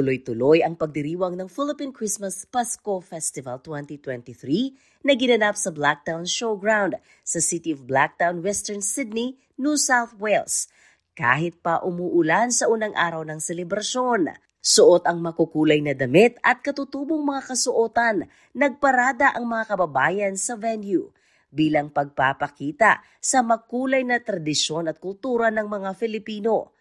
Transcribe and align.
Tuloy-tuloy 0.00 0.64
ang 0.64 0.80
pagdiriwang 0.80 1.36
ng 1.36 1.52
Philippine 1.52 1.92
Christmas 1.92 2.48
Pasko 2.48 3.04
Festival 3.04 3.60
2023 3.60 5.04
na 5.04 5.12
ginanap 5.12 5.60
sa 5.60 5.68
Blacktown 5.68 6.24
Showground 6.24 6.96
sa 7.20 7.36
City 7.36 7.76
of 7.76 7.84
Blacktown, 7.84 8.40
Western 8.40 8.80
Sydney, 8.80 9.36
New 9.60 9.76
South 9.76 10.16
Wales. 10.16 10.72
Kahit 11.12 11.60
pa 11.60 11.84
umuulan 11.84 12.48
sa 12.48 12.72
unang 12.72 12.96
araw 12.96 13.28
ng 13.28 13.44
selebrasyon, 13.44 14.40
suot 14.64 15.04
ang 15.04 15.20
makukulay 15.20 15.84
na 15.84 15.92
damit 15.92 16.40
at 16.40 16.64
katutubong 16.64 17.20
mga 17.20 17.52
kasuotan, 17.52 18.24
nagparada 18.56 19.36
ang 19.36 19.52
mga 19.52 19.76
kababayan 19.76 20.32
sa 20.32 20.56
venue 20.56 21.12
bilang 21.52 21.92
pagpapakita 21.92 23.04
sa 23.20 23.44
makulay 23.44 24.00
na 24.00 24.16
tradisyon 24.16 24.88
at 24.88 24.96
kultura 24.96 25.52
ng 25.52 25.68
mga 25.68 25.92
Filipino. 25.92 26.72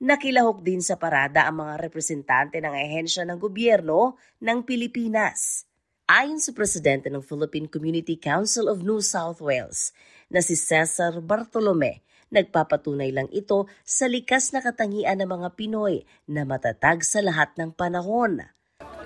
Nakilahok 0.00 0.64
din 0.64 0.80
sa 0.80 0.96
parada 0.96 1.44
ang 1.44 1.60
mga 1.60 1.76
representante 1.76 2.56
ng 2.56 2.72
ahensya 2.72 3.20
ng 3.28 3.36
gobyerno 3.36 4.16
ng 4.40 4.64
Pilipinas. 4.64 5.68
Ayon 6.08 6.40
sa 6.40 6.56
presidente 6.56 7.12
ng 7.12 7.20
Philippine 7.20 7.68
Community 7.68 8.16
Council 8.16 8.72
of 8.72 8.80
New 8.80 9.04
South 9.04 9.44
Wales 9.44 9.92
na 10.32 10.40
si 10.40 10.56
Cesar 10.56 11.20
Bartolome, 11.20 12.00
nagpapatunay 12.32 13.12
lang 13.12 13.28
ito 13.28 13.68
sa 13.84 14.08
likas 14.08 14.56
na 14.56 14.64
katangian 14.64 15.20
ng 15.20 15.28
mga 15.28 15.48
Pinoy 15.52 16.08
na 16.24 16.48
matatag 16.48 17.04
sa 17.04 17.20
lahat 17.20 17.52
ng 17.60 17.76
panahon. 17.76 18.48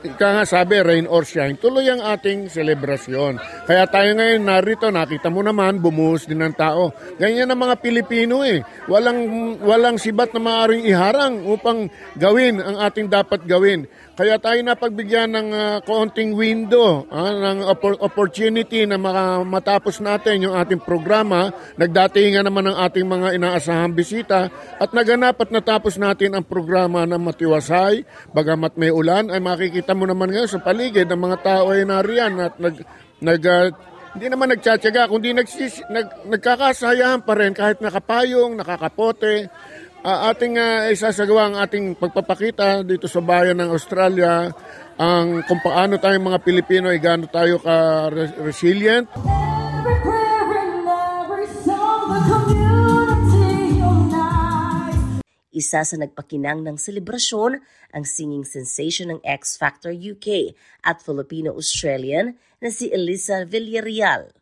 Ika 0.04 0.36
nga 0.36 0.44
sabi, 0.44 0.84
rain 0.84 1.08
or 1.08 1.24
shine, 1.24 1.56
tuloy 1.56 1.88
ang 1.88 2.04
ating 2.04 2.52
selebrasyon. 2.52 3.40
Kaya 3.64 3.88
tayo 3.88 4.12
ngayon 4.12 4.44
narito, 4.44 4.92
nakita 4.92 5.32
mo 5.32 5.40
naman, 5.40 5.80
bumuhos 5.80 6.28
din 6.28 6.44
ng 6.44 6.52
tao. 6.52 6.92
Ganyan 7.16 7.48
ang 7.48 7.64
mga 7.64 7.80
Pilipino 7.80 8.44
eh. 8.44 8.60
Walang, 8.84 9.24
walang 9.64 9.96
sibat 9.96 10.36
na 10.36 10.44
maaaring 10.44 10.84
iharang 10.84 11.48
upang 11.48 11.88
gawin 12.20 12.60
ang 12.60 12.84
ating 12.84 13.08
dapat 13.08 13.48
gawin. 13.48 13.88
Kaya 14.14 14.38
tayo 14.38 14.60
napagbigyan 14.62 15.34
ng 15.34 15.48
uh, 15.50 15.76
kaunting 15.82 16.38
window, 16.38 17.02
uh, 17.10 17.34
ng 17.34 17.66
opportunity 17.98 18.86
na 18.86 18.94
matapos 19.42 19.98
natin 20.04 20.46
yung 20.46 20.54
ating 20.54 20.84
programa. 20.84 21.50
Nagdatingan 21.80 22.46
naman 22.46 22.70
ang 22.70 22.78
ating 22.86 23.08
mga 23.08 23.40
inaasahang 23.40 23.96
bisita 23.96 24.52
at 24.78 24.92
naganap 24.92 25.40
at 25.42 25.50
natapos 25.50 25.98
natin 25.98 26.36
ang 26.36 26.46
programa 26.46 27.02
na 27.08 27.18
matiwasay. 27.18 28.06
Bagamat 28.30 28.78
may 28.78 28.94
ulan, 28.94 29.34
ay 29.34 29.42
makikita 29.42 29.93
mo 29.94 30.04
naman 30.04 30.30
ngayon 30.30 30.50
sa 30.50 30.60
paligid 30.60 31.06
ng 31.08 31.20
mga 31.20 31.38
tao 31.40 31.72
ay 31.72 31.86
nariyan 31.86 32.34
at 32.42 32.54
nag, 32.58 32.76
nag 33.22 33.42
uh, 33.42 33.70
hindi 34.14 34.30
naman 34.30 34.54
nagtsatsaga, 34.54 35.10
kundi 35.10 35.34
nagsis, 35.34 35.82
nag, 35.90 36.30
nagkakasayahan 36.30 37.26
pa 37.26 37.34
rin 37.34 37.50
kahit 37.50 37.82
nakapayong, 37.82 38.54
nakakapote 38.54 39.50
uh, 40.04 40.18
ating 40.30 40.60
uh, 40.60 40.92
isasagawa 40.92 41.50
ang 41.50 41.56
ating 41.64 41.96
pagpapakita 41.96 42.84
dito 42.84 43.08
sa 43.08 43.24
bayan 43.24 43.56
ng 43.58 43.72
Australia 43.72 44.52
ang 44.94 45.42
kung 45.48 45.58
paano 45.58 45.98
tayong 45.98 46.30
mga 46.30 46.42
Pilipino 46.44 46.86
ay 46.92 47.02
gaano 47.02 47.26
tayo 47.26 47.58
ka 47.58 48.06
resilient. 48.38 49.10
Isa 55.54 55.86
sa 55.86 55.94
nagpakinang 55.94 56.66
ng 56.66 56.74
selebrasyon 56.74 57.62
ang 57.94 58.04
singing 58.04 58.42
sensation 58.42 59.14
ng 59.14 59.20
X 59.22 59.54
Factor 59.54 59.94
UK 59.94 60.58
at 60.82 60.98
Filipino-Australian 60.98 62.34
na 62.58 62.68
si 62.74 62.90
Elisa 62.90 63.46
Villarreal. 63.46 64.34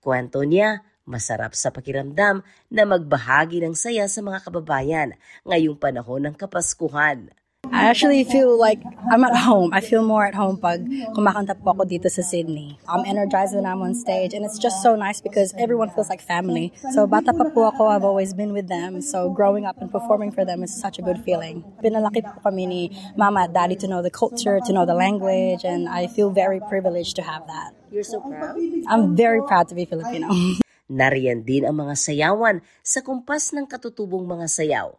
Kwento 0.00 0.40
niya, 0.40 0.80
Masarap 1.02 1.58
sa 1.58 1.74
pakiramdam 1.74 2.46
na 2.70 2.82
magbahagi 2.86 3.58
ng 3.58 3.74
saya 3.74 4.06
sa 4.06 4.22
mga 4.22 4.46
kababayan 4.46 5.18
ngayong 5.42 5.74
panahon 5.74 6.30
ng 6.30 6.34
Kapaskuhan. 6.38 7.34
I 7.70 7.88
actually 7.88 8.22
feel 8.24 8.58
like 8.58 8.82
I'm 9.10 9.24
at 9.24 9.34
home. 9.34 9.72
I 9.72 9.80
feel 9.80 10.04
more 10.04 10.26
at 10.26 10.34
home 10.34 10.60
pag 10.60 10.84
kumakanta 11.16 11.56
po 11.56 11.72
ako 11.72 11.88
dito 11.88 12.06
sa 12.06 12.20
Sydney. 12.20 12.76
I'm 12.84 13.02
energized 13.08 13.56
when 13.56 13.64
I'm 13.64 13.80
on 13.80 13.96
stage 13.96 14.36
and 14.36 14.44
it's 14.44 14.60
just 14.60 14.82
so 14.86 14.92
nice 14.94 15.24
because 15.24 15.50
everyone 15.56 15.88
feels 15.90 16.06
like 16.06 16.20
family. 16.22 16.70
So 16.92 17.08
bata 17.08 17.32
pa 17.32 17.48
po 17.48 17.72
ako, 17.72 17.88
I've 17.88 18.04
always 18.04 18.36
been 18.36 18.52
with 18.52 18.68
them. 18.68 19.00
So 19.00 19.34
growing 19.34 19.64
up 19.64 19.80
and 19.80 19.90
performing 19.90 20.36
for 20.36 20.44
them 20.44 20.60
is 20.60 20.70
such 20.70 21.00
a 21.00 21.02
good 21.02 21.24
feeling. 21.24 21.64
Pinalaki 21.80 22.20
po 22.22 22.38
kami 22.44 22.70
ni 22.70 22.82
mama 23.16 23.48
at 23.48 23.56
daddy 23.56 23.74
to 23.80 23.88
know 23.88 23.98
the 23.98 24.12
culture, 24.12 24.60
to 24.62 24.70
know 24.70 24.84
the 24.84 24.94
language, 24.94 25.64
and 25.64 25.88
I 25.88 26.12
feel 26.12 26.28
very 26.28 26.62
privileged 26.70 27.16
to 27.18 27.24
have 27.26 27.48
that. 27.48 27.72
You're 27.88 28.06
so 28.06 28.20
proud? 28.20 28.62
I'm 28.86 29.16
very 29.16 29.40
proud 29.42 29.66
to 29.72 29.74
be 29.74 29.88
Filipino. 29.88 30.30
Nariyan 30.92 31.42
din 31.42 31.64
ang 31.64 31.78
mga 31.82 31.96
sayawan 31.96 32.60
sa 32.84 33.00
kumpas 33.00 33.50
ng 33.56 33.64
katutubong 33.64 34.28
mga 34.28 34.46
sayaw. 34.46 34.92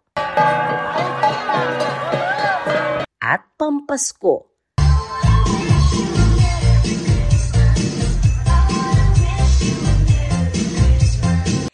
At 3.24 3.56
Pampasko. 3.56 4.52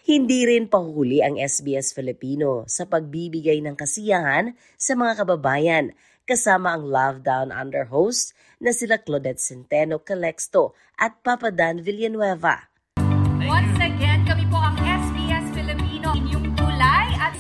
Hindi 0.06 0.46
rin 0.46 0.70
pahuli 0.70 1.26
ang 1.26 1.42
SBS 1.42 1.98
Filipino 1.98 2.70
sa 2.70 2.86
pagbibigay 2.86 3.66
ng 3.66 3.74
kasiyahan 3.74 4.54
sa 4.78 4.94
mga 4.94 5.26
kababayan 5.26 5.98
kasama 6.30 6.78
ang 6.78 6.86
Love 6.86 7.26
Down 7.26 7.50
Under 7.50 7.90
host 7.90 8.38
na 8.62 8.70
sila 8.70 9.02
Claudette 9.02 9.42
Centeno 9.42 10.06
Calexto 10.06 10.78
at 11.02 11.18
Papa 11.26 11.50
Dan 11.50 11.82
Villanueva. 11.82 12.69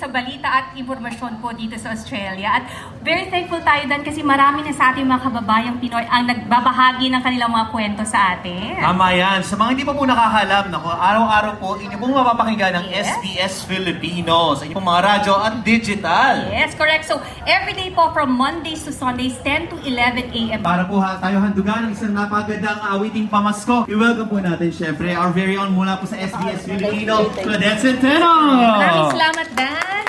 Sa 0.09 0.17
balita 0.17 0.49
at 0.49 0.65
impormasyon 0.73 1.37
po 1.37 1.53
dito 1.53 1.77
sa 1.77 1.93
Australia. 1.93 2.49
At 2.57 2.63
very 3.05 3.29
thankful 3.29 3.61
tayo 3.61 3.85
dan 3.85 4.01
kasi 4.01 4.25
marami 4.25 4.65
na 4.65 4.73
sa 4.73 4.89
ating 4.89 5.05
mga 5.05 5.21
kababayang 5.29 5.77
Pinoy 5.77 6.01
ang 6.09 6.25
nagbabahagi 6.25 7.13
ng 7.13 7.21
kanilang 7.21 7.53
mga 7.53 7.69
kwento 7.69 8.01
sa 8.09 8.33
atin. 8.33 8.81
Tama 8.81 9.13
yan. 9.13 9.45
Sa 9.45 9.53
mga 9.53 9.69
hindi 9.77 9.85
pa 9.85 9.93
po 9.93 10.09
nakakalam, 10.09 10.73
nako, 10.73 10.89
araw-araw 10.89 11.53
po 11.61 11.77
inyo 11.77 11.93
pong 12.01 12.13
mapapakinggan 12.17 12.81
ng 12.81 12.85
yes. 12.89 13.05
SBS 13.21 13.53
Filipino 13.69 14.57
sa 14.57 14.65
inyong 14.65 14.81
mga 14.81 15.01
radyo 15.05 15.33
at 15.37 15.53
digital. 15.61 16.35
Yes, 16.49 16.73
correct. 16.73 17.05
So, 17.05 17.21
every 17.45 17.77
day 17.77 17.93
po 17.93 18.09
from 18.09 18.33
Mondays 18.33 18.81
to 18.89 18.91
Sundays, 18.91 19.37
10 19.45 19.69
to 19.69 19.77
11 19.85 20.33
a.m. 20.33 20.59
Para 20.65 20.89
po 20.89 20.97
ha, 20.97 21.21
tayo 21.21 21.37
handugan 21.37 21.85
ng 21.85 21.93
isang 21.93 22.17
napagandang 22.17 22.81
awiting 22.81 23.29
pamasko. 23.29 23.85
I-welcome 23.85 24.25
po 24.25 24.41
natin 24.41 24.73
syempre 24.73 25.13
our 25.13 25.29
very 25.29 25.53
own 25.53 25.69
mula 25.69 26.01
po 26.01 26.09
sa 26.09 26.17
SBS 26.17 26.65
Filipino, 26.65 27.29
Claudette 27.37 27.77
Centeno! 27.77 28.57
Maraming 28.57 29.13
salamat, 29.13 29.47
Dan! 29.53 30.08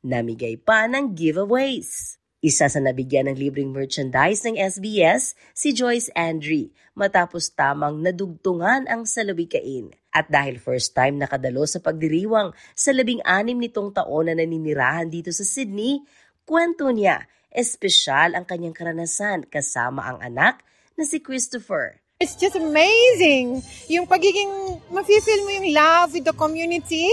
namigay 0.00 0.56
pa 0.60 0.88
ng 0.88 1.12
giveaways. 1.12 2.20
Isa 2.40 2.72
sa 2.72 2.80
nabigyan 2.80 3.28
ng 3.28 3.36
libreng 3.36 3.68
merchandise 3.68 4.48
ng 4.48 4.56
SBS, 4.56 5.36
si 5.52 5.76
Joyce 5.76 6.08
Andre, 6.16 6.72
matapos 6.96 7.52
tamang 7.52 8.00
nadugtungan 8.00 8.88
ang 8.88 9.04
salawikain. 9.04 9.92
At 10.08 10.32
dahil 10.32 10.56
first 10.56 10.96
time 10.96 11.20
nakadalo 11.20 11.68
sa 11.68 11.84
pagdiriwang 11.84 12.56
sa 12.72 12.96
labing-anim 12.96 13.60
nitong 13.60 13.92
taon 13.92 14.32
na 14.32 14.34
naninirahan 14.40 15.12
dito 15.12 15.28
sa 15.36 15.44
Sydney, 15.44 16.00
kwento 16.48 16.88
niya, 16.88 17.28
espesyal 17.52 18.32
ang 18.32 18.48
kanyang 18.48 18.72
karanasan 18.72 19.44
kasama 19.44 20.08
ang 20.08 20.18
anak 20.24 20.64
na 20.96 21.04
si 21.04 21.20
Christopher. 21.20 22.00
It's 22.24 22.40
just 22.40 22.56
amazing! 22.56 23.60
Yung 23.92 24.08
pagiging, 24.08 24.80
mafe-feel 24.88 25.44
mo 25.44 25.50
yung 25.60 25.68
love 25.76 26.16
with 26.16 26.24
the 26.24 26.36
community 26.36 27.08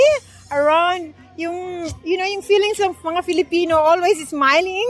around 0.56 1.12
yung, 1.38 1.88
you 2.04 2.18
know, 2.18 2.25
yung 2.25 2.42
feelings 2.42 2.81
of 2.81 2.98
mga 3.06 3.24
Filipino 3.24 3.78
always 3.78 4.18
smiling, 4.28 4.89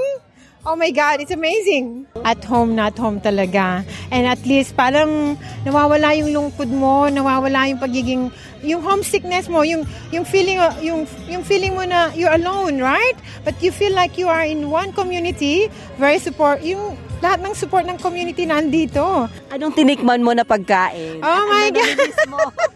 Oh 0.68 0.76
my 0.76 0.92
God, 0.92 1.24
it's 1.24 1.32
amazing. 1.32 2.04
At 2.28 2.44
home, 2.44 2.76
not 2.76 3.00
home 3.00 3.24
talaga. 3.24 3.88
And 4.12 4.28
at 4.28 4.44
least 4.44 4.76
parang 4.76 5.40
nawawala 5.64 6.12
yung 6.20 6.36
lungkod 6.36 6.68
mo, 6.68 7.08
nawawala 7.08 7.72
yung 7.72 7.80
pagiging, 7.80 8.28
yung 8.68 8.84
homesickness 8.84 9.48
mo, 9.48 9.64
yung, 9.64 9.88
yung 10.12 10.28
feeling, 10.28 10.60
yung, 10.84 11.08
yung 11.32 11.48
feeling 11.48 11.72
mo 11.72 11.88
na 11.88 12.12
you're 12.12 12.36
alone, 12.36 12.84
right? 12.84 13.16
But 13.48 13.56
you 13.64 13.72
feel 13.72 13.96
like 13.96 14.20
you 14.20 14.28
are 14.28 14.44
in 14.44 14.68
one 14.68 14.92
community, 14.92 15.72
very 15.96 16.20
support, 16.20 16.60
yung 16.68 17.00
lahat 17.24 17.48
ng 17.48 17.56
support 17.56 17.88
ng 17.88 17.96
community 18.04 18.44
nandito. 18.44 19.32
Anong 19.48 19.72
tinikman 19.72 20.20
mo 20.20 20.36
na 20.36 20.44
pagkain? 20.44 21.24
Oh 21.24 21.44
my 21.48 21.72
God. 21.72 21.96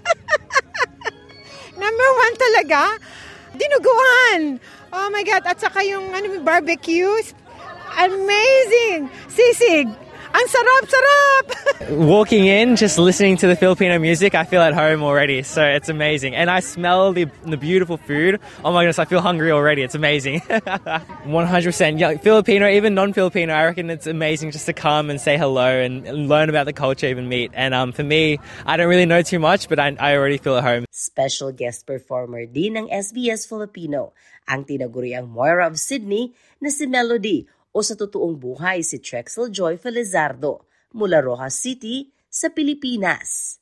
Number 1.82 2.10
one 2.24 2.36
talaga, 2.40 2.80
dinuguan. 3.56 4.60
Oh 4.92 5.08
my 5.12 5.24
God. 5.24 5.44
At 5.48 5.60
saka 5.60 5.84
yung 5.84 6.12
ano, 6.12 6.40
barbecues, 6.44 7.36
Amazing! 8.00 9.12
Sisig! 9.28 9.92
Ang 10.32 10.48
sarap-sarap! 10.48 11.46
Walking 12.08 12.48
in, 12.48 12.80
just 12.80 12.98
listening 12.98 13.36
to 13.38 13.48
the 13.48 13.56
Filipino 13.56 14.00
music, 14.00 14.34
I 14.34 14.46
feel 14.46 14.62
at 14.62 14.74
home 14.74 15.04
already. 15.04 15.44
So 15.44 15.60
it's 15.62 15.90
amazing. 15.90 16.36
And 16.36 16.50
I 16.50 16.62
smell 16.62 17.12
the, 17.12 17.28
the 17.44 17.58
beautiful 17.58 17.98
food. 17.98 18.40
Oh 18.64 18.72
my 18.72 18.84
goodness, 18.84 18.98
I 18.98 19.06
feel 19.06 19.20
hungry 19.20 19.52
already. 19.52 19.84
It's 19.84 19.96
amazing. 19.96 20.40
100%. 20.48 22.00
Yeah, 22.00 22.16
Filipino, 22.16 22.70
even 22.70 22.96
non-Filipino, 22.96 23.54
I 23.54 23.66
reckon 23.66 23.90
it's 23.90 24.08
amazing 24.08 24.52
just 24.52 24.66
to 24.68 24.74
come 24.74 25.10
and 25.10 25.20
say 25.20 25.38
hello 25.38 25.68
and 25.68 26.30
learn 26.30 26.48
about 26.48 26.66
the 26.66 26.74
culture, 26.74 27.08
even 27.08 27.28
meet. 27.28 27.52
And 27.54 27.74
um, 27.74 27.92
for 27.92 28.04
me, 28.04 28.40
I 28.66 28.78
don't 28.78 28.88
really 28.88 29.06
know 29.06 29.22
too 29.22 29.40
much, 29.40 29.68
but 29.68 29.80
I, 29.80 29.98
I 30.00 30.16
already 30.16 30.38
feel 30.38 30.56
at 30.56 30.64
home. 30.64 30.86
Special 30.92 31.52
guest 31.52 31.86
performer 31.86 32.46
din 32.48 32.80
ng 32.80 32.88
SBS 32.88 33.44
Filipino, 33.52 34.16
ang 34.48 34.64
tinaguriang 34.64 35.28
Moira 35.28 35.68
of 35.68 35.76
Sydney 35.76 36.32
na 36.64 36.72
si 36.72 36.88
Melody 36.88 37.52
o 37.72 37.80
sa 37.80 37.96
totoong 37.96 38.36
buhay 38.36 38.84
si 38.84 39.00
Trexel 39.00 39.48
Joy 39.48 39.80
Felizardo 39.80 40.68
mula 40.92 41.24
Rojas 41.24 41.56
City 41.56 42.12
sa 42.28 42.52
Pilipinas. 42.52 43.60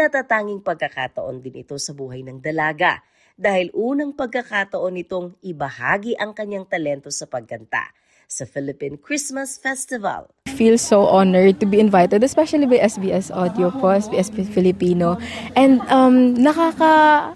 Natatanging 0.00 0.64
pagkakataon 0.64 1.44
din 1.44 1.60
ito 1.60 1.76
sa 1.76 1.92
buhay 1.92 2.24
ng 2.24 2.40
dalaga 2.40 3.04
dahil 3.36 3.68
unang 3.76 4.16
pagkakataon 4.16 4.96
nitong 4.96 5.36
ibahagi 5.44 6.16
ang 6.16 6.32
kanyang 6.32 6.64
talento 6.64 7.12
sa 7.12 7.28
pagkanta 7.28 7.92
sa 8.30 8.46
Philippine 8.46 8.94
Christmas 8.94 9.58
Festival. 9.58 10.30
I 10.46 10.54
feel 10.54 10.78
so 10.78 11.10
honored 11.10 11.58
to 11.58 11.66
be 11.66 11.82
invited, 11.82 12.22
especially 12.22 12.70
by 12.70 12.78
SBS 12.78 13.34
Audio 13.34 13.74
po, 13.74 13.90
SBS 13.90 14.30
Filipino. 14.54 15.18
And 15.58 15.82
um, 15.90 16.38
nakaka... 16.38 17.34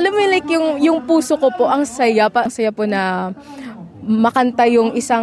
Alam 0.00 0.10
mo 0.16 0.18
like 0.32 0.48
yung, 0.48 0.80
yung 0.80 1.04
puso 1.04 1.36
ko 1.36 1.52
po, 1.52 1.68
ang 1.68 1.84
saya 1.84 2.32
pa. 2.32 2.48
Ang 2.48 2.52
saya 2.56 2.72
po 2.72 2.88
na 2.88 3.36
makanta 4.00 4.64
yung 4.64 4.96
isang 4.96 5.22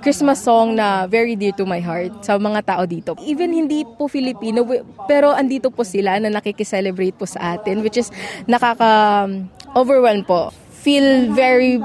Christmas 0.00 0.40
song 0.40 0.72
na 0.72 1.04
very 1.04 1.36
dear 1.36 1.52
to 1.52 1.68
my 1.68 1.84
heart 1.84 2.24
sa 2.24 2.40
mga 2.40 2.64
tao 2.64 2.88
dito. 2.88 3.12
Even 3.28 3.52
hindi 3.52 3.84
po 3.84 4.08
Filipino, 4.08 4.64
pero 5.04 5.36
andito 5.36 5.68
po 5.68 5.84
sila 5.84 6.16
na 6.16 6.32
nakikiselebrate 6.32 7.12
po 7.20 7.28
sa 7.28 7.60
atin, 7.60 7.84
which 7.84 8.00
is 8.00 8.08
nakaka-overwhelm 8.48 10.24
po 10.24 10.48
feel 10.80 11.28
very 11.36 11.76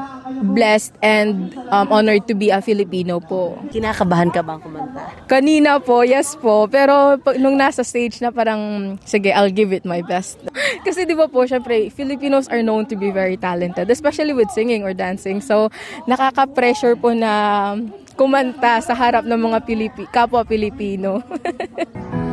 blessed 0.55 0.95
and 1.03 1.51
um, 1.69 1.91
honored 1.91 2.23
to 2.27 2.33
be 2.33 2.49
a 2.49 2.63
Filipino 2.63 3.19
po. 3.19 3.59
Kinakabahan 3.69 4.31
ka 4.31 4.39
bang 4.39 4.59
kumanta? 4.63 5.11
Kanina 5.27 5.83
po, 5.83 6.01
yes 6.07 6.39
po. 6.39 6.65
Pero 6.71 7.19
pag, 7.19 7.35
nung 7.37 7.59
nasa 7.59 7.83
stage 7.83 8.23
na 8.23 8.31
parang, 8.31 8.95
sige, 9.03 9.35
I'll 9.35 9.51
give 9.51 9.75
it 9.75 9.83
my 9.83 9.99
best. 10.07 10.39
Kasi 10.87 11.03
di 11.03 11.13
ba 11.13 11.27
po, 11.27 11.43
syempre, 11.43 11.91
Filipinos 11.91 12.47
are 12.47 12.63
known 12.63 12.87
to 12.87 12.95
be 12.95 13.11
very 13.11 13.35
talented, 13.35 13.91
especially 13.91 14.31
with 14.31 14.47
singing 14.55 14.81
or 14.87 14.95
dancing. 14.95 15.43
So, 15.43 15.69
nakaka-pressure 16.07 16.95
po 16.95 17.11
na 17.11 17.75
kumanta 18.15 18.79
sa 18.79 18.95
harap 18.95 19.27
ng 19.27 19.39
mga 19.51 19.57
Pilipi 19.67 20.07
kapwa 20.07 20.47
Pilipino. 20.47 21.19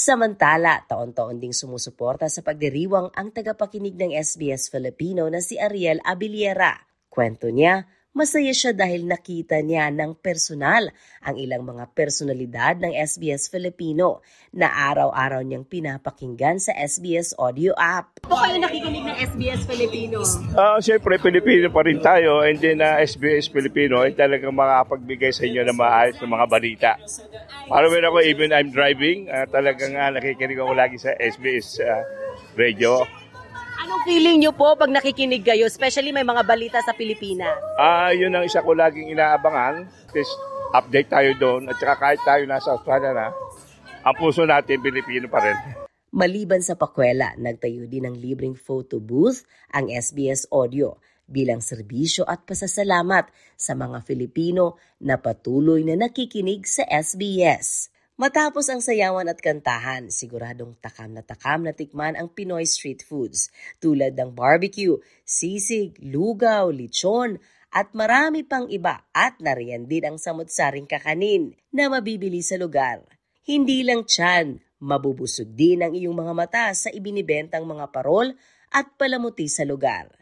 Samantala, 0.00 0.80
taon-taon 0.88 1.36
ding 1.36 1.52
sumusuporta 1.52 2.24
sa 2.32 2.40
pagdiriwang 2.40 3.12
ang 3.12 3.28
tagapakinig 3.36 4.00
ng 4.00 4.16
SBS 4.16 4.72
Filipino 4.72 5.28
na 5.28 5.44
si 5.44 5.60
Ariel 5.60 6.00
Abiliera. 6.00 6.72
Kwento 7.12 7.52
niya, 7.52 7.84
masaya 8.10 8.50
siya 8.50 8.74
dahil 8.74 9.06
nakita 9.06 9.62
niya 9.62 9.86
ng 9.94 10.18
personal 10.18 10.90
ang 11.22 11.38
ilang 11.38 11.62
mga 11.62 11.94
personalidad 11.94 12.74
ng 12.82 12.90
SBS 12.90 13.46
Filipino 13.46 14.24
na 14.50 14.66
araw-araw 14.66 15.46
niyang 15.46 15.62
pinapakinggan 15.62 16.58
sa 16.58 16.74
SBS 16.74 17.38
audio 17.38 17.70
app. 17.78 18.18
Po 18.26 18.34
kayo 18.34 18.58
nakikinig 18.58 19.06
ng 19.06 19.16
SBS 19.30 19.62
Filipino? 19.62 20.26
Ah, 20.58 20.82
siyempre 20.82 21.22
Pilipino 21.22 21.70
pa 21.70 21.86
rin 21.86 22.02
tayo 22.02 22.42
and 22.42 22.58
then 22.58 22.82
uh, 22.82 22.98
SBS 22.98 23.46
Filipino 23.46 24.02
ay 24.02 24.18
talagang 24.18 24.50
makapagbigay 24.58 25.30
sa 25.30 25.46
inyo 25.46 25.62
ng 25.70 25.78
maayos 25.78 26.18
ng 26.18 26.30
mga 26.30 26.46
balita. 26.50 26.92
Para 27.70 27.86
when 27.86 28.02
ako 28.02 28.18
even 28.26 28.50
I'm 28.50 28.74
driving, 28.74 29.30
ah, 29.30 29.46
talagang 29.46 29.94
uh, 29.94 30.10
nakikinig 30.18 30.58
ako 30.58 30.74
lagi 30.74 30.98
sa 30.98 31.14
SBS 31.14 31.78
ah, 31.86 32.02
radio. 32.58 33.06
Anong 33.80 34.04
feeling 34.04 34.44
niyo 34.44 34.52
po 34.52 34.76
pag 34.76 34.92
nakikinig 34.92 35.40
kayo, 35.40 35.64
especially 35.64 36.12
may 36.12 36.20
mga 36.20 36.44
balita 36.44 36.78
sa 36.84 36.92
Pilipinas? 36.92 37.56
Ah, 37.80 38.12
yun 38.12 38.28
ang 38.36 38.44
isa 38.44 38.60
ko 38.60 38.76
laging 38.76 39.08
inaabangan. 39.08 39.88
Just 40.12 40.36
update 40.76 41.08
tayo 41.08 41.32
doon 41.40 41.64
at 41.64 41.80
saka 41.80 41.96
kahit 41.96 42.20
tayo 42.20 42.42
nasa 42.44 42.76
Australia 42.76 43.16
na, 43.16 43.26
ang 44.04 44.14
puso 44.20 44.44
natin 44.44 44.84
Pilipino 44.84 45.32
pa 45.32 45.40
rin. 45.40 45.56
Maliban 46.12 46.60
sa 46.60 46.76
pakwela, 46.76 47.32
nagtayo 47.40 47.88
din 47.88 48.04
ng 48.04 48.20
libreng 48.20 48.52
photo 48.52 49.00
booth 49.00 49.48
ang 49.72 49.88
SBS 49.88 50.44
Audio 50.52 51.00
bilang 51.24 51.64
serbisyo 51.64 52.28
at 52.28 52.44
pasasalamat 52.44 53.32
sa 53.56 53.72
mga 53.78 54.04
Filipino 54.04 54.76
na 55.00 55.16
patuloy 55.16 55.86
na 55.88 55.96
nakikinig 55.96 56.68
sa 56.68 56.84
SBS. 56.84 57.88
Matapos 58.20 58.68
ang 58.68 58.84
sayawan 58.84 59.32
at 59.32 59.40
kantahan, 59.40 60.12
siguradong 60.12 60.76
takam 60.76 61.08
na 61.16 61.24
takam 61.24 61.64
na 61.64 61.72
tikman 61.72 62.20
ang 62.20 62.28
Pinoy 62.28 62.68
street 62.68 63.00
foods 63.00 63.48
tulad 63.80 64.12
ng 64.12 64.36
barbecue, 64.36 65.00
sisig, 65.24 65.96
lugaw, 66.04 66.68
lechon, 66.68 67.40
at 67.72 67.96
marami 67.96 68.44
pang 68.44 68.68
iba 68.68 69.08
at 69.16 69.40
nariyan 69.40 69.88
din 69.88 70.04
ang 70.04 70.16
samot-saring 70.20 70.84
kakanin 70.84 71.56
na 71.72 71.88
mabibili 71.88 72.44
sa 72.44 72.60
lugar. 72.60 73.00
Hindi 73.40 73.88
lang 73.88 74.04
tiyan, 74.04 74.60
mabubusog 74.84 75.56
din 75.56 75.80
ang 75.80 75.96
iyong 75.96 76.12
mga 76.12 76.34
mata 76.36 76.64
sa 76.76 76.92
ibinibentang 76.92 77.64
mga 77.64 77.88
parol 77.88 78.36
at 78.68 79.00
palamuti 79.00 79.48
sa 79.48 79.64
lugar. 79.64 80.12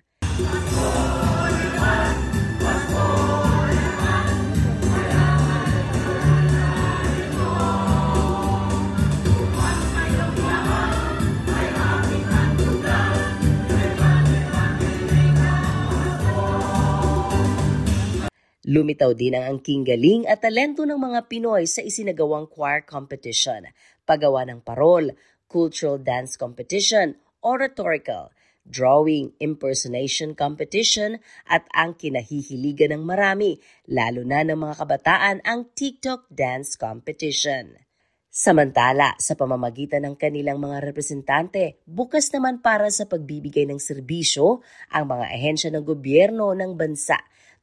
Lumitaw 18.69 19.17
din 19.17 19.33
ang 19.33 19.57
angking 19.57 19.81
galing 19.81 20.29
at 20.29 20.45
talento 20.45 20.85
ng 20.85 21.01
mga 21.01 21.25
Pinoy 21.25 21.65
sa 21.65 21.81
isinagawang 21.81 22.53
choir 22.53 22.85
competition, 22.85 23.65
paggawa 24.05 24.45
ng 24.45 24.61
parol, 24.61 25.09
cultural 25.49 25.97
dance 25.97 26.37
competition, 26.37 27.17
oratorical, 27.41 28.29
drawing, 28.69 29.33
impersonation 29.41 30.37
competition, 30.37 31.17
at 31.49 31.65
ang 31.73 31.97
kinahihiligan 31.97 32.93
ng 32.93 33.09
marami, 33.09 33.57
lalo 33.89 34.21
na 34.21 34.45
ng 34.45 34.61
mga 34.61 34.85
kabataan, 34.85 35.41
ang 35.49 35.73
TikTok 35.73 36.29
dance 36.29 36.77
competition. 36.77 37.73
Samantala, 38.29 39.17
sa 39.17 39.33
pamamagitan 39.33 40.05
ng 40.05 40.21
kanilang 40.21 40.61
mga 40.61 40.85
representante, 40.85 41.81
bukas 41.89 42.29
naman 42.37 42.61
para 42.61 42.93
sa 42.93 43.09
pagbibigay 43.09 43.65
ng 43.65 43.81
serbisyo 43.81 44.61
ang 44.93 45.09
mga 45.09 45.25
ahensya 45.33 45.73
ng 45.73 45.89
gobyerno 45.89 46.53
ng 46.53 46.77
bansa 46.77 47.17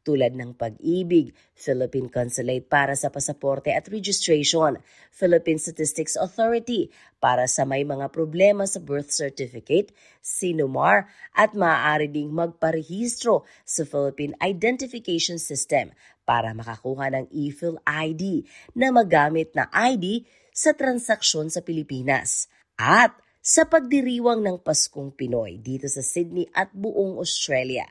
tulad 0.05 0.37
ng 0.37 0.53
pag-ibig, 0.53 1.33
Philippine 1.57 2.13
Consulate 2.13 2.61
para 2.61 2.93
sa 2.93 3.09
pasaporte 3.09 3.73
at 3.73 3.89
registration, 3.89 4.77
Philippine 5.09 5.57
Statistics 5.57 6.13
Authority 6.13 6.93
para 7.17 7.49
sa 7.49 7.65
may 7.65 7.81
mga 7.81 8.13
problema 8.13 8.69
sa 8.69 8.77
birth 8.77 9.09
certificate, 9.09 9.89
Sinumar 10.21 11.09
at 11.33 11.57
maaari 11.57 12.05
ding 12.05 12.29
magparehistro 12.29 13.49
sa 13.65 13.81
Philippine 13.81 14.37
Identification 14.37 15.41
System 15.41 15.89
para 16.21 16.53
makakuha 16.53 17.09
ng 17.09 17.25
e-fill 17.33 17.81
ID 17.89 18.45
na 18.77 18.93
magamit 18.93 19.57
na 19.57 19.65
ID 19.73 20.21
sa 20.53 20.77
transaksyon 20.77 21.49
sa 21.49 21.65
Pilipinas. 21.65 22.45
At 22.77 23.17
sa 23.45 23.65
pagdiriwang 23.65 24.41
ng 24.41 24.57
Paskong 24.61 25.13
Pinoy 25.13 25.61
dito 25.61 25.85
sa 25.85 26.01
Sydney 26.01 26.49
at 26.53 26.73
buong 26.73 27.21
Australia 27.21 27.85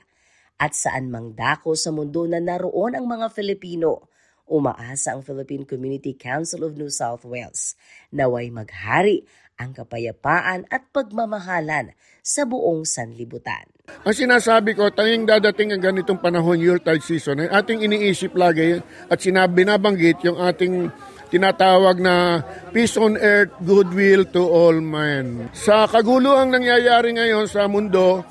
at 0.58 0.72
saan 0.72 1.10
mang 1.10 1.34
dako 1.34 1.74
sa 1.74 1.90
mundo 1.90 2.24
na 2.24 2.38
naroon 2.38 2.94
ang 2.94 3.06
mga 3.06 3.30
Filipino. 3.30 4.10
Umaasa 4.44 5.16
ang 5.16 5.24
Philippine 5.24 5.64
Community 5.64 6.12
Council 6.12 6.68
of 6.68 6.76
New 6.76 6.92
South 6.92 7.24
Wales 7.24 7.80
naway 8.12 8.52
maghari 8.52 9.24
ang 9.56 9.72
kapayapaan 9.72 10.66
at 10.68 10.90
pagmamahalan 10.90 11.94
sa 12.20 12.42
buong 12.44 12.82
sanlibutan. 12.84 13.70
Ang 13.84 14.16
sinasabi 14.16 14.72
ko, 14.72 14.88
tayong 14.88 15.28
dadating 15.28 15.76
ang 15.76 15.82
ganitong 15.84 16.18
panahon, 16.18 16.56
Yuletide 16.56 17.04
season, 17.04 17.44
ay 17.44 17.52
ating 17.52 17.84
iniisip 17.84 18.32
lagi 18.32 18.80
at 18.80 19.18
sinabi, 19.20 19.62
binabanggit 19.62 20.24
yung 20.24 20.40
ating 20.40 20.88
tinatawag 21.28 22.00
na 22.00 22.40
peace 22.72 22.96
on 22.96 23.20
earth, 23.20 23.52
goodwill 23.60 24.24
to 24.24 24.40
all 24.40 24.76
men. 24.80 25.52
Sa 25.52 25.84
kaguluhang 25.84 26.48
nangyayari 26.48 27.12
ngayon 27.12 27.44
sa 27.44 27.68
mundo, 27.68 28.24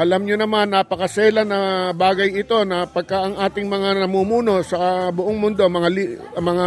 alam 0.00 0.24
nyo 0.24 0.32
naman, 0.40 0.72
napakasela 0.72 1.44
na 1.44 1.92
bagay 1.92 2.32
ito 2.32 2.56
na 2.64 2.88
pagka 2.88 3.20
ang 3.20 3.36
ating 3.36 3.68
mga 3.68 4.00
namumuno 4.00 4.64
sa 4.64 5.12
buong 5.12 5.36
mundo, 5.36 5.60
mga, 5.68 5.88
li- 5.92 6.16
mga 6.40 6.66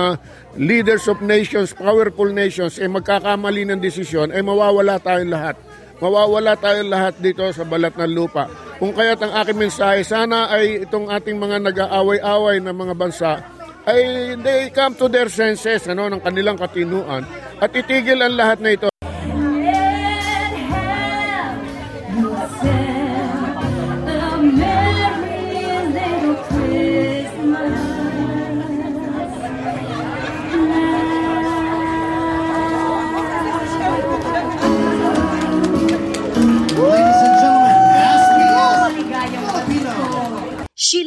leaders 0.61 1.09
of 1.09 1.17
nations, 1.17 1.73
powerful 1.73 2.29
nations, 2.29 2.77
ay 2.77 2.85
eh 2.85 2.93
magkakamali 2.93 3.65
ng 3.65 3.81
desisyon, 3.81 4.29
ay 4.29 4.37
eh 4.37 4.45
mawawala 4.45 5.01
tayong 5.01 5.33
lahat. 5.33 5.57
Mawawala 5.97 6.53
tayong 6.61 6.93
lahat 6.93 7.17
dito 7.17 7.41
sa 7.49 7.65
balat 7.65 7.97
ng 7.97 8.13
lupa. 8.13 8.45
Kung 8.77 8.93
kaya't 8.93 9.25
ang 9.25 9.33
aking 9.41 9.65
mensahe, 9.65 10.05
sana 10.05 10.53
ay 10.53 10.85
itong 10.85 11.09
ating 11.09 11.41
mga 11.41 11.57
nag-aaway-away 11.73 12.61
na 12.61 12.69
mga 12.69 12.93
bansa, 12.93 13.41
ay 13.89 14.37
they 14.45 14.69
come 14.69 14.93
to 14.93 15.09
their 15.09 15.27
senses 15.27 15.89
ano, 15.89 16.05
ng 16.05 16.21
kanilang 16.21 16.55
katinuan 16.61 17.25
at 17.57 17.73
itigil 17.73 18.21
ang 18.21 18.37
lahat 18.37 18.61
na 18.61 18.77
ito. 18.77 18.92